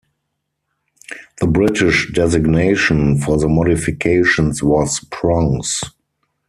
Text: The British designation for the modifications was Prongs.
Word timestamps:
The 1.39 1.45
British 1.45 2.11
designation 2.11 3.19
for 3.19 3.37
the 3.37 3.47
modifications 3.47 4.63
was 4.63 4.99
Prongs. 5.11 5.79